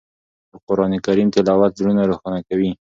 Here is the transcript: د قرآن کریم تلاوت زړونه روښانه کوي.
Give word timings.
د 0.51 0.53
قرآن 0.67 0.93
کریم 1.05 1.27
تلاوت 1.35 1.71
زړونه 1.79 2.03
روښانه 2.11 2.39
کوي. 2.49 2.71